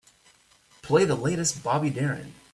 [0.81, 2.33] Play the latest Bobby Darin.